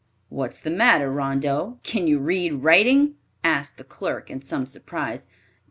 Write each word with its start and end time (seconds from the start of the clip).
"What's 0.29 0.59
the 0.59 0.71
matter, 0.71 1.11
Rondeau? 1.11 1.77
Can 1.83 2.07
you 2.07 2.17
read 2.17 2.63
writing?" 2.63 3.17
asked 3.43 3.77
the 3.77 3.83
clerk 3.83 4.31
in 4.31 4.41
some 4.41 4.65
surprise. 4.65 5.27